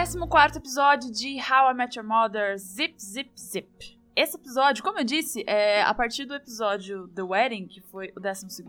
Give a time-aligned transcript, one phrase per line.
[0.00, 4.00] 14 episódio de How I Met Your Mother Zip Zip Zip.
[4.16, 8.18] Esse episódio, como eu disse, é a partir do episódio The Wedding, que foi o
[8.18, 8.62] 12,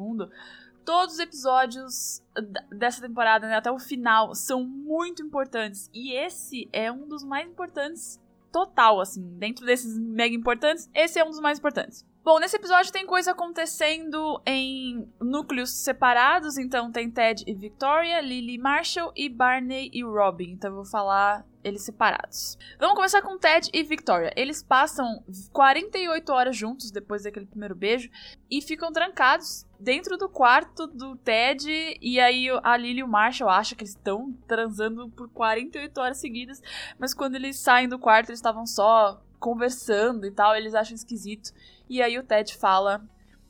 [0.83, 2.21] todos os episódios
[2.69, 5.89] dessa temporada, né, até o final, são muito importantes.
[5.93, 8.19] E esse é um dos mais importantes
[8.51, 9.21] total, assim.
[9.37, 12.05] Dentro desses mega importantes, esse é um dos mais importantes.
[12.23, 18.53] Bom, nesse episódio tem coisa acontecendo em núcleos separados, então tem Ted e Victoria, Lily
[18.53, 20.51] e Marshall e Barney e Robin.
[20.51, 22.59] Então eu vou falar eles separados.
[22.79, 24.31] Vamos começar com Ted e Victoria.
[24.35, 28.07] Eles passam 48 horas juntos depois daquele primeiro beijo
[28.51, 33.49] e ficam trancados dentro do quarto do Ted e aí a Lily e o Marshall
[33.49, 36.61] acham que eles estão transando por 48 horas seguidas,
[36.99, 41.51] mas quando eles saem do quarto eles estavam só conversando e tal, eles acham esquisito.
[41.91, 43.03] E aí o Ted fala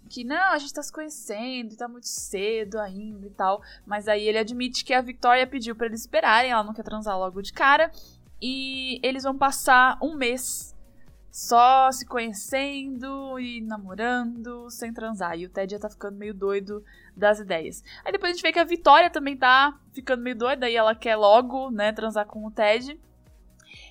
[0.09, 3.61] que não, a gente tá se conhecendo, tá muito cedo ainda e tal.
[3.85, 7.19] Mas aí ele admite que a Victoria pediu para eles esperarem, ela não quer transar
[7.19, 7.91] logo de cara.
[8.41, 10.75] E eles vão passar um mês
[11.29, 15.37] só se conhecendo e namorando, sem transar.
[15.37, 16.83] E o Ted já tá ficando meio doido
[17.15, 17.83] das ideias.
[18.03, 20.95] Aí depois a gente vê que a Vitória também tá ficando meio doida e ela
[20.95, 22.99] quer logo, né, transar com o Ted.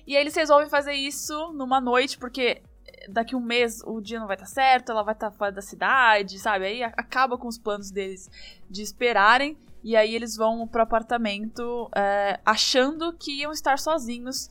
[0.05, 2.61] E aí eles resolvem fazer isso numa noite, porque
[3.09, 5.51] daqui um mês o dia não vai estar tá certo, ela vai estar tá fora
[5.51, 6.65] da cidade, sabe?
[6.65, 8.29] Aí acaba com os planos deles
[8.69, 9.57] de esperarem.
[9.83, 14.49] E aí eles vão pro apartamento é, achando que iam estar sozinhos,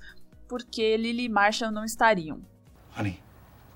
[0.48, 2.40] porque Lily e Marshall não estariam.
[2.96, 3.20] Honey,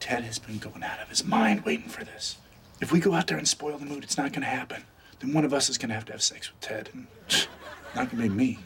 [0.00, 2.36] Ted has been going out of his mind waiting for this.
[2.80, 4.82] If we go out there and spoil the mood, it's not gonna happen.
[5.20, 7.06] Then one of us is gonna have to have sex with Ted, and
[7.94, 8.58] not gonna be me.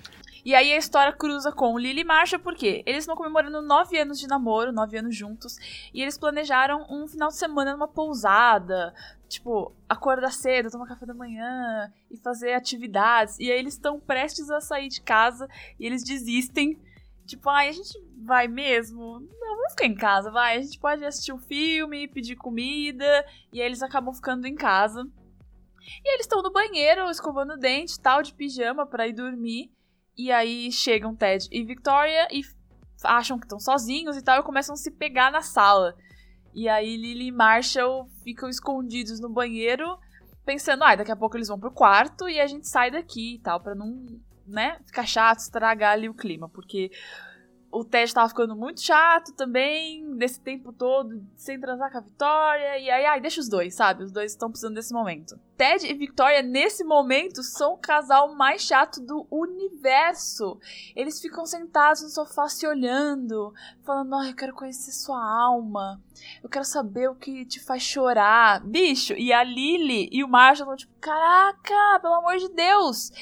[0.48, 4.18] E aí a história cruza com Lily e Marshall, porque eles estão comemorando nove anos
[4.18, 5.58] de namoro, nove anos juntos,
[5.92, 8.94] e eles planejaram um final de semana numa pousada,
[9.28, 13.38] tipo, acordar cedo, tomar café da manhã e fazer atividades.
[13.38, 15.46] E aí eles estão prestes a sair de casa
[15.78, 16.80] e eles desistem.
[17.26, 17.92] Tipo, ai, a gente
[18.24, 19.20] vai mesmo?
[19.20, 20.56] Não, vamos ficar em casa, vai.
[20.56, 23.22] A gente pode assistir um filme, pedir comida.
[23.52, 25.06] E aí eles acabam ficando em casa.
[26.02, 29.70] E eles estão no banheiro, escovando o dente tal, de pijama para ir dormir.
[30.18, 32.42] E aí chegam Ted e Victoria e
[33.04, 35.94] acham que estão sozinhos e tal, e começam a se pegar na sala.
[36.52, 39.96] E aí Lily e Marshall ficam escondidos no banheiro,
[40.44, 43.38] pensando, ah, daqui a pouco eles vão pro quarto e a gente sai daqui e
[43.38, 44.04] tal, pra não,
[44.44, 46.90] né, ficar chato, estragar ali o clima, porque
[47.70, 52.78] o Ted tava ficando muito chato também, desse tempo todo, sem transar com a Victoria.
[52.78, 54.04] E aí, ai, deixa os dois, sabe?
[54.04, 55.38] Os dois estão precisando desse momento.
[55.56, 60.58] Ted e Victoria, nesse momento, são o casal mais chato do universo.
[60.96, 63.52] Eles ficam sentados no sofá se olhando,
[63.82, 66.00] falando: ai, eu quero conhecer sua alma.
[66.42, 68.64] Eu quero saber o que te faz chorar.
[68.64, 73.12] Bicho, e a Lily e o Marshall estão tipo: caraca, pelo amor de Deus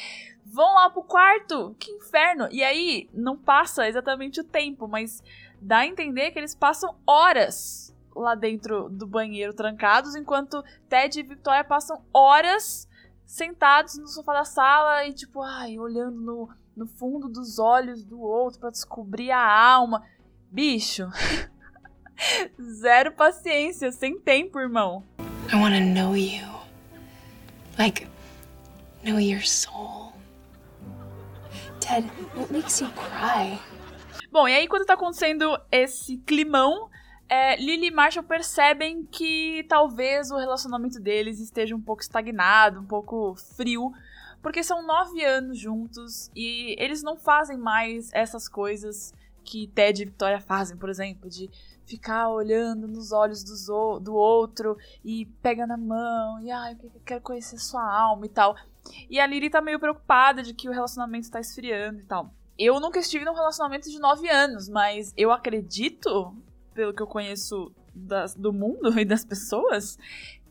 [0.56, 2.48] vão lá pro quarto, que inferno.
[2.50, 5.22] E aí, não passa exatamente o tempo, mas
[5.60, 11.22] dá a entender que eles passam horas lá dentro do banheiro trancados, enquanto Ted e
[11.22, 12.88] Victoria passam horas
[13.26, 18.18] sentados no sofá da sala e, tipo, ai, olhando no, no fundo dos olhos do
[18.18, 20.02] outro para descobrir a alma.
[20.50, 21.10] Bicho.
[22.58, 25.04] Zero paciência, sem tempo, irmão.
[25.52, 26.48] I wanna know you.
[27.78, 28.06] Like,
[29.04, 30.15] know your soul.
[31.86, 33.60] Ted, what makes you cry?
[34.32, 36.90] Bom, e aí quando tá acontecendo esse climão,
[37.28, 42.86] é, Lily e Marshall percebem que talvez o relacionamento deles esteja um pouco estagnado, um
[42.86, 43.92] pouco frio,
[44.42, 49.14] porque são nove anos juntos e eles não fazem mais essas coisas
[49.44, 51.48] que Ted e Victoria fazem, por exemplo, de
[51.84, 57.20] ficar olhando nos olhos do, do outro e pega na mão e ai, eu quero
[57.20, 58.56] conhecer sua alma e tal.
[59.08, 62.32] E a Lily tá meio preocupada de que o relacionamento tá esfriando e tal.
[62.58, 66.34] Eu nunca estive num relacionamento de nove anos, mas eu acredito,
[66.72, 69.98] pelo que eu conheço das, do mundo e das pessoas,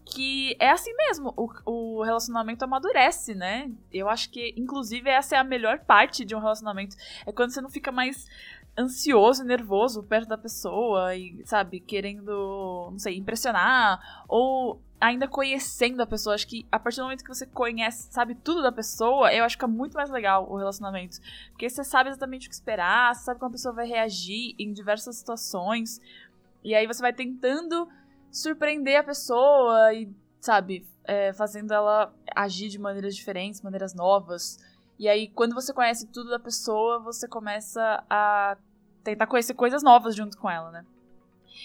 [0.05, 1.33] que é assim mesmo.
[1.35, 3.71] O, o relacionamento amadurece, né?
[3.91, 6.95] Eu acho que, inclusive, essa é a melhor parte de um relacionamento.
[7.25, 8.27] É quando você não fica mais
[8.77, 16.01] ansioso e nervoso perto da pessoa e, sabe, querendo, não sei, impressionar ou ainda conhecendo
[16.01, 16.35] a pessoa.
[16.35, 19.57] Acho que a partir do momento que você conhece, sabe tudo da pessoa, eu acho
[19.57, 21.17] que é muito mais legal o relacionamento.
[21.51, 24.73] Porque você sabe exatamente o que esperar, você sabe como a pessoa vai reagir em
[24.73, 26.01] diversas situações.
[26.63, 27.87] E aí você vai tentando
[28.31, 30.09] surpreender a pessoa e,
[30.41, 34.57] sabe, é, fazendo ela agir de maneiras diferentes, maneiras novas.
[34.97, 38.57] E aí, quando você conhece tudo da pessoa, você começa a
[39.03, 40.85] tentar conhecer coisas novas junto com ela, né?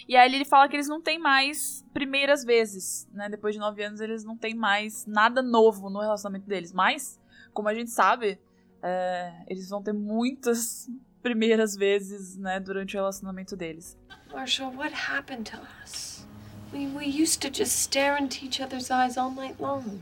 [0.08, 3.28] E aí ele fala que eles não têm mais primeiras vezes, né?
[3.28, 6.72] Depois de nove anos, eles não têm mais nada novo no relacionamento deles.
[6.72, 7.20] Mas,
[7.52, 8.38] como a gente sabe,
[8.82, 10.88] é, eles vão ter muitas
[11.22, 13.96] primeiras vezes, né, durante o relacionamento deles.
[14.32, 16.26] Marshall, what happened to us?
[16.72, 20.00] We, we used to just stare into each other's eyes all night long.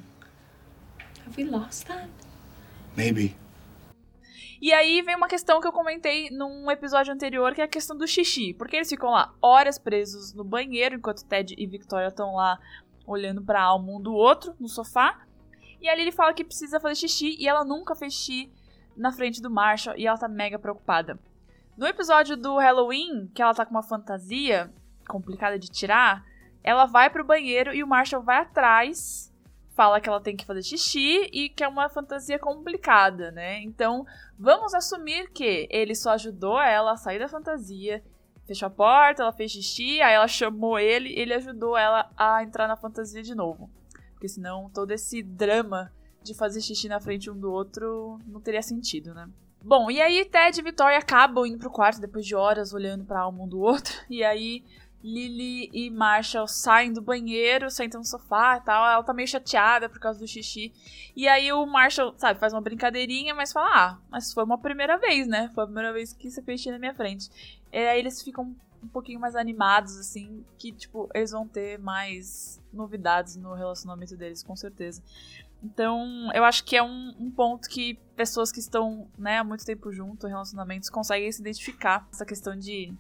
[1.27, 2.09] Have we lost that?
[2.99, 3.37] Maybe.
[4.61, 7.97] E aí vem uma questão que eu comentei num episódio anterior, que é a questão
[7.97, 8.53] do xixi.
[8.53, 12.59] Porque eles ficam lá horas presos no banheiro, enquanto Ted e Victoria estão lá
[13.07, 15.21] olhando para um do outro, no sofá.
[15.81, 18.51] E ali ele fala que precisa fazer xixi e ela nunca fez xixi
[18.97, 21.21] na frente do Marshall e ela tá mega preocupada.
[21.77, 24.73] No episódio do Halloween, que ela tá com uma fantasia
[25.09, 26.25] complicada de tirar,
[26.65, 29.28] ela vai pro banheiro e o Marshall vai atrás,
[29.79, 33.63] fala que ela tem que fazer xixi e que é uma fantasia complicada, né?
[33.63, 34.05] Então,
[34.37, 38.03] vamos assumir que ele só ajudou ela a sair da fantasia,
[38.45, 42.67] fechou a porta, ela fez xixi, aí ela chamou ele, ele ajudou ela a entrar
[42.67, 43.71] na fantasia de novo.
[44.15, 45.93] Porque senão todo esse drama
[46.25, 49.29] de fazer xixi na frente um do outro não teria sentido, né?
[49.63, 53.21] Bom, e aí Ted e Victoria acabam indo pro quarto depois de horas olhando pra
[53.21, 53.95] alma um do outro.
[54.11, 54.65] E aí
[55.03, 58.85] Lily e Marshall saem do banheiro, sentam no sofá e tal.
[58.85, 60.73] Ela tá meio chateada por causa do xixi.
[61.15, 64.97] E aí o Marshall, sabe, faz uma brincadeirinha, mas fala: Ah, mas foi uma primeira
[64.99, 65.51] vez, né?
[65.55, 67.31] Foi a primeira vez que você fez xixi na minha frente.
[67.73, 72.61] E aí eles ficam um pouquinho mais animados, assim, que, tipo, eles vão ter mais
[72.73, 75.03] novidades no relacionamento deles, com certeza.
[75.63, 79.65] Então, eu acho que é um, um, ponto que pessoas que estão, né, há muito
[79.65, 82.07] tempo junto, relacionamentos, conseguem se identificar.
[82.13, 82.95] Essa questão de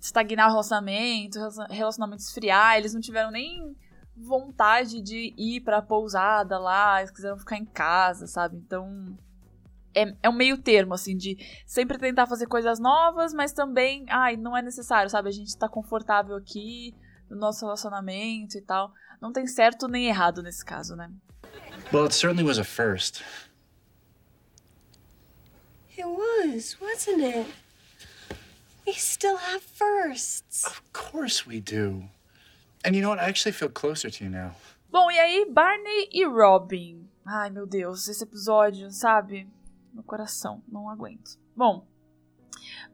[0.00, 1.38] estagnar o relacionamento,
[1.70, 3.76] relacionamento esfriar, eles não tiveram nem
[4.16, 8.56] vontade de ir pra pousada lá, eles quiseram ficar em casa, sabe?
[8.56, 9.16] Então,
[9.94, 14.36] é, é um meio termo, assim, de sempre tentar fazer coisas novas, mas também, ai,
[14.36, 15.28] não é necessário, sabe?
[15.28, 16.94] A gente tá confortável aqui
[17.28, 18.92] no nosso relacionamento e tal.
[19.20, 21.10] Não tem certo nem errado nesse caso, né?
[21.92, 23.22] Well, it certainly was a first.
[25.96, 27.46] It was, wasn't it?
[28.86, 30.64] We still have firsts.
[30.64, 32.04] Of course we do.
[32.84, 33.18] And you know what?
[33.18, 34.52] I actually feel closer to you now.
[34.90, 37.08] Bom, e aí, Barney e Robin.
[37.24, 39.48] Ai, meu Deus, esse episódio, sabe?
[39.96, 41.38] no coração, não aguento.
[41.56, 41.86] Bom,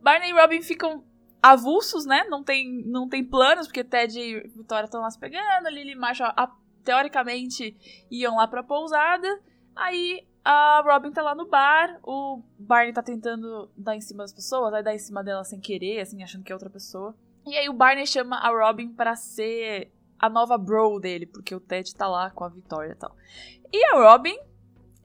[0.01, 1.05] Barney e Robin ficam
[1.43, 2.25] avulsos, né?
[2.29, 5.97] Não tem, não tem planos, porque Ted e Vitória estão lá se pegando, Lily e
[5.97, 6.51] Marshall, a,
[6.85, 7.77] teoricamente,
[8.09, 9.29] iam lá pra pousada.
[9.75, 14.33] Aí a Robin tá lá no bar, o Barney tá tentando dar em cima das
[14.33, 17.15] pessoas, vai dar em cima dela sem querer, assim, achando que é outra pessoa.
[17.47, 21.61] E aí o Barney chama a Robin para ser a nova bro dele, porque o
[21.61, 23.17] Ted tá lá com a Vitória e tal.
[23.73, 24.39] E a Robin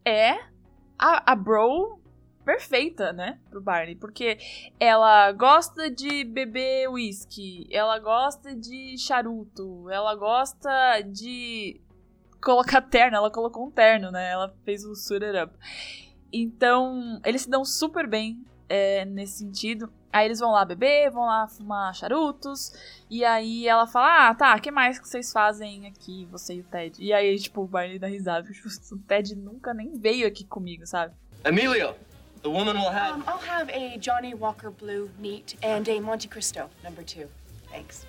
[0.05, 0.33] é
[0.97, 1.99] a, a bro
[2.43, 4.37] perfeita, né, pro Barney, porque
[4.79, 11.81] ela gosta de beber whisky, ela gosta de charuto, ela gosta de
[12.47, 15.53] colocar terno, ela colocou um terno, né, ela fez o suit it up.
[16.31, 19.91] Então, eles se dão super bem é, nesse sentido.
[20.13, 22.73] Aí eles vão lá beber, vão lá fumar charutos.
[23.09, 26.61] E aí ela fala: Ah, tá, o que mais que vocês fazem aqui, você e
[26.61, 27.03] o Ted?
[27.03, 28.49] E aí, tipo, o Barney dá risada.
[28.51, 31.13] Tipo, o Ted nunca nem veio aqui comigo, sabe?
[31.45, 31.93] Emilio,
[32.41, 33.19] the woman will have.
[33.19, 37.27] Um, I'll have a Johnny Walker Blue neat and a Monte Cristo number two.
[37.69, 38.05] Thanks.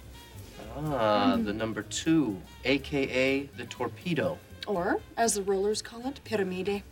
[0.86, 4.38] Ah, the number two, aka the torpedo.
[4.66, 6.84] Or, as the rollers call it, pyramide.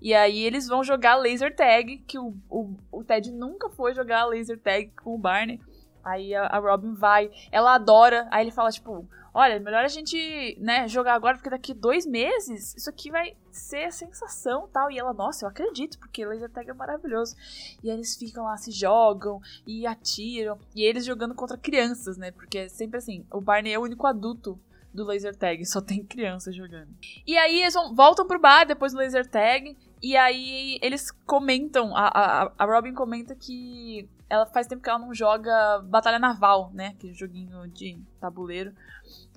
[0.00, 4.24] E aí eles vão jogar laser tag, que o, o, o Ted nunca foi jogar
[4.24, 5.60] laser tag com o Barney.
[6.04, 10.56] Aí a, a, Robin vai, ela adora, aí ele fala, tipo, olha, melhor a gente,
[10.60, 14.90] né, jogar agora, porque daqui dois meses isso aqui vai ser a sensação tal.
[14.90, 17.36] E ela, nossa, eu acredito, porque laser tag é maravilhoso.
[17.82, 20.58] E aí eles ficam lá, se jogam e atiram.
[20.74, 22.30] E eles jogando contra crianças, né?
[22.30, 24.58] Porque é sempre assim, o Barney é o único adulto
[24.92, 26.88] do laser tag, só tem criança jogando.
[27.26, 31.96] E aí eles vão, voltam pro bar depois do laser tag, e aí eles comentam,
[31.96, 36.70] a, a, a Robin comenta que ela faz tempo que ela não joga Batalha Naval,
[36.72, 36.94] né?
[36.96, 38.72] Aquele joguinho de tabuleiro.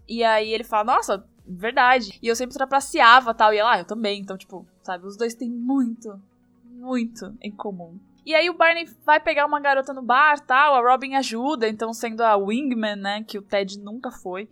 [0.08, 2.18] E aí ele fala, nossa, verdade.
[2.22, 3.54] E eu sempre trapaceava tal.
[3.54, 4.22] E ela, ah, eu também.
[4.22, 6.22] Então, tipo, sabe, os dois têm muito,
[6.64, 7.98] muito em comum.
[8.26, 10.76] E aí o Barney vai pegar uma garota no bar tal.
[10.76, 13.24] A Robin ajuda, então sendo a wingman, né?
[13.24, 14.48] Que o Ted nunca foi.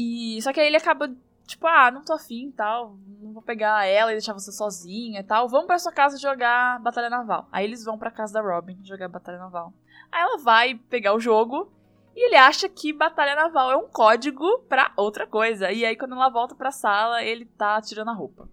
[0.00, 1.14] E só que aí ele acaba
[1.46, 5.20] tipo, ah, não tô afim e tal, não vou pegar ela e deixar você sozinha
[5.20, 7.48] e tal, vamos pra sua casa jogar Batalha Naval.
[7.52, 9.74] Aí eles vão pra casa da Robin jogar Batalha Naval.
[10.10, 11.70] Aí ela vai pegar o jogo
[12.16, 15.70] e ele acha que Batalha Naval é um código pra outra coisa.
[15.70, 18.48] E aí quando ela volta pra sala, ele tá tirando a roupa.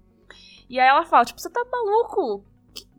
[0.70, 2.44] E aí ela fala, tipo, você tá maluco?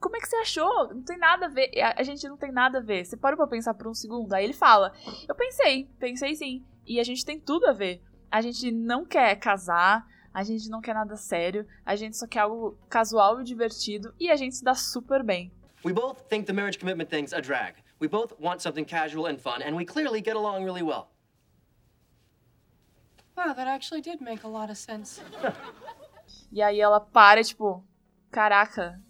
[0.00, 0.94] Como é que você achou?
[0.94, 1.70] Não tem nada a ver.
[1.96, 3.04] A gente não tem nada a ver.
[3.04, 4.32] Você parou pra pensar por um segundo?
[4.32, 4.92] Aí ele fala,
[5.28, 6.64] eu pensei, pensei sim.
[6.86, 10.80] E a gente tem tudo a ver a gente não quer casar, a gente não
[10.80, 14.64] quer nada sério, a gente só quer algo casual e divertido e a gente se
[14.64, 15.52] dá super bem.
[15.84, 17.74] We both think the marriage commitment thing's a drag.
[18.00, 21.08] We both want something casual and fun, and we clearly get along really well.
[23.36, 25.20] Wow, that actually did make a lot of sense.
[26.50, 27.84] E aí ela para, tipo,
[28.30, 29.00] caraca,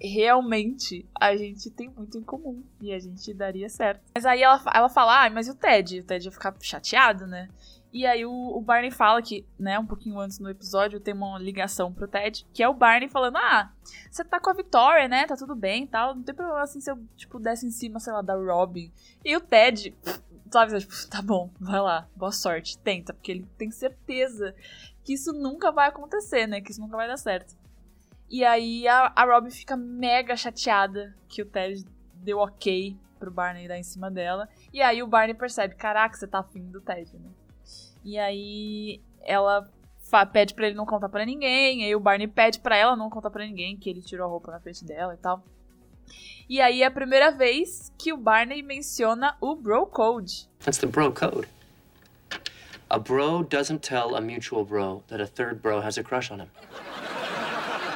[0.00, 4.02] realmente a gente tem muito em comum e a gente daria certo.
[4.14, 6.00] Mas aí ela, ela fala, ah, mas e o Ted?
[6.00, 7.48] O Ted ia ficar chateado, né?
[7.92, 11.38] E aí o, o, Barney fala que, né, um pouquinho antes no episódio, tem uma
[11.38, 13.72] ligação pro Ted, que é o Barney falando, ah,
[14.10, 16.80] você tá com a Victoria, né, tá tudo bem e tal, não tem problema assim
[16.80, 18.92] se eu, tipo, desse em cima, sei lá, da Robin.
[19.24, 19.96] E o Ted,
[20.50, 24.54] sabe, tipo, tá bom, vai lá, boa sorte, tenta, porque ele tem certeza
[25.02, 27.56] que isso nunca vai acontecer, né, que isso nunca vai dar certo.
[28.28, 33.66] E aí a, a Robin fica mega chateada que o Ted deu ok pro Barney
[33.66, 34.46] dar em cima dela.
[34.72, 37.30] E aí o Barney percebe, caraca, você tá afim do Ted, né?
[38.04, 39.70] E aí ela
[40.32, 43.30] pede para ele não contar para ninguém, aí o Barney pede para ela não contar
[43.30, 45.44] para ninguém que ele tirou a roupa na frente dela e tal.
[46.48, 50.48] E aí é a primeira vez que o Barney menciona o Bro Code.
[50.60, 51.46] That's the Bro Code.
[52.90, 56.40] A bro doesn't tell a mutual bro that a third bro has a crush on
[56.40, 56.48] him.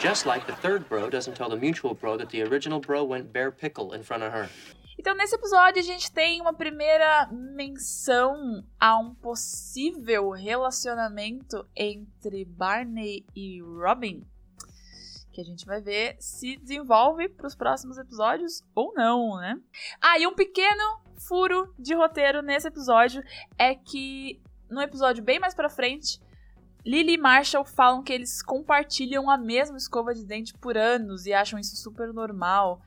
[0.00, 3.32] Just like the third bro doesn't tell the mutual bro that the original bro went
[3.32, 4.50] bare pickle in front of her.
[4.98, 13.24] Então, nesse episódio, a gente tem uma primeira menção a um possível relacionamento entre Barney
[13.34, 14.26] e Robin.
[15.32, 19.58] Que a gente vai ver se desenvolve para os próximos episódios ou não, né?
[20.00, 23.22] Ah, e um pequeno furo de roteiro nesse episódio
[23.56, 26.20] é que no episódio bem mais pra frente,
[26.84, 31.32] Lily e Marshall falam que eles compartilham a mesma escova de dente por anos e
[31.32, 32.82] acham isso super normal.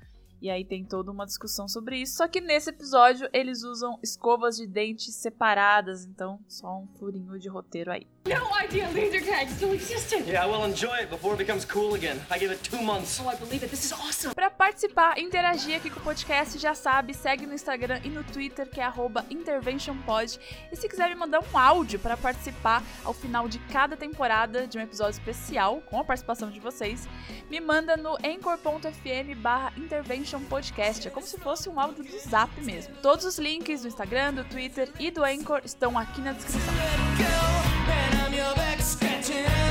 [0.45, 2.17] E aí tem toda uma discussão sobre isso.
[2.17, 7.49] Só que nesse episódio eles usam escovas de dente separadas, então só um furinho de
[7.49, 8.05] roteiro aí.
[8.27, 10.25] No idea laser tag still existed.
[10.25, 12.19] Yeah, well, enjoy it before it becomes cool again.
[12.31, 13.21] I give it two months.
[13.23, 13.69] Oh, I believe it.
[13.69, 14.33] This is awesome.
[14.33, 18.67] Para participar, interagir aqui com o podcast, já sabe, segue no Instagram e no Twitter,
[18.67, 18.91] que é
[19.29, 20.39] interventionpod.
[20.71, 24.79] E se quiser me mandar um áudio para participar ao final de cada temporada de
[24.79, 27.07] um episódio especial, com a participação de vocês,
[27.47, 31.07] me manda no anchor.fm barra interventionpodcast.
[31.07, 32.95] É como se fosse um áudio do Zap mesmo.
[33.03, 36.73] Todos os links do Instagram, do Twitter e do Anchor estão aqui na descrição.
[39.29, 39.64] imagine